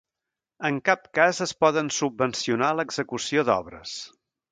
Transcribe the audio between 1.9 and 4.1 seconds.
subvencionar l'execució d'obres.